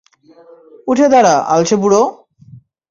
[0.87, 2.01] উঠে দাঁড়া, আলসে বুড়ো!